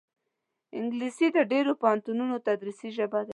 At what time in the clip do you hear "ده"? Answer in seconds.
3.27-3.29